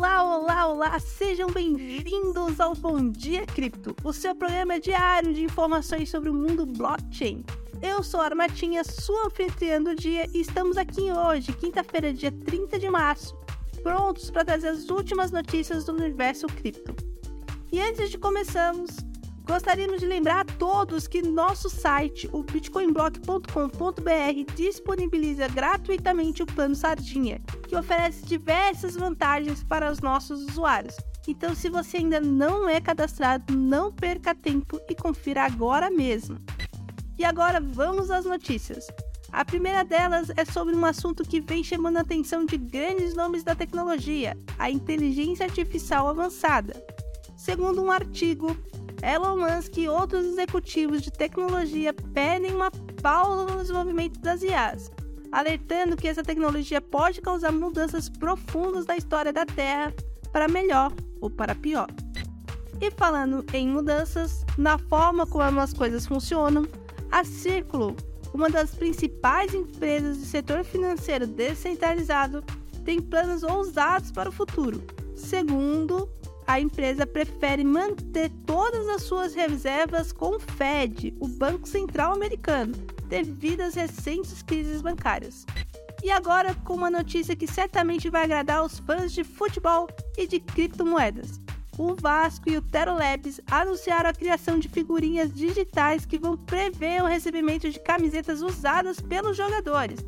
[0.00, 6.34] olá, sejam bem-vindos ao Bom Dia Cripto, o seu programa diário de informações sobre o
[6.34, 7.44] mundo blockchain.
[7.82, 12.78] Eu sou a Armatinha, sua anfitriã do dia, e estamos aqui hoje, quinta-feira, dia 30
[12.78, 13.36] de março,
[13.82, 16.94] prontos para trazer as últimas notícias do universo cripto.
[17.72, 18.90] E antes de começarmos,
[19.48, 27.40] gostaríamos de lembrar a todos que nosso site, o bitcoinblock.com.br, disponibiliza gratuitamente o plano Sardinha,
[27.66, 30.96] que oferece diversas vantagens para os nossos usuários.
[31.26, 36.38] Então, se você ainda não é cadastrado, não perca tempo e confira agora mesmo.
[37.18, 38.86] E agora vamos às notícias.
[39.32, 43.42] A primeira delas é sobre um assunto que vem chamando a atenção de grandes nomes
[43.42, 46.74] da tecnologia, a inteligência artificial avançada.
[47.36, 48.56] Segundo um artigo,
[49.02, 52.70] Elon Musk e outros executivos de tecnologia pedem uma
[53.00, 54.90] pausa no desenvolvimento das IAs,
[55.30, 59.94] alertando que essa tecnologia pode causar mudanças profundas na história da Terra
[60.32, 61.88] para melhor ou para pior.
[62.80, 66.66] E falando em mudanças na forma como as coisas funcionam,
[67.10, 67.96] a Círculo,
[68.32, 72.44] uma das principais empresas do setor financeiro descentralizado,
[72.84, 74.82] tem planos ousados para o futuro.
[75.14, 76.08] Segundo,
[76.48, 82.72] a empresa prefere manter todas as suas reservas com o Fed, o Banco Central Americano,
[83.06, 85.46] devido às recentes crises bancárias.
[86.02, 90.40] E agora com uma notícia que certamente vai agradar os fãs de futebol e de
[90.40, 91.40] criptomoedas
[91.78, 97.02] o Vasco e o Tero Labs anunciaram a criação de figurinhas digitais que vão prever
[97.02, 100.00] o recebimento de camisetas usadas pelos jogadores.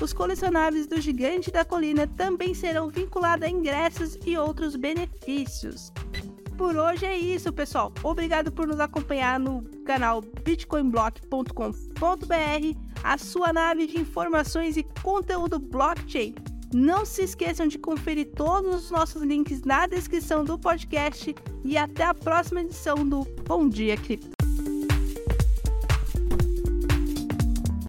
[0.00, 5.92] Os colecionáveis do Gigante da Colina também serão vinculados a ingressos e outros benefícios.
[6.56, 7.92] Por hoje é isso, pessoal.
[8.02, 16.34] Obrigado por nos acompanhar no canal bitcoinblock.com.br, a sua nave de informações e conteúdo blockchain.
[16.74, 22.04] Não se esqueçam de conferir todos os nossos links na descrição do podcast e até
[22.04, 24.35] a próxima edição do Bom Dia Cripto.